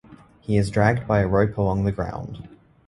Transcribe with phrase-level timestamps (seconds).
[0.39, 2.49] He is dragged by a rope along the ground.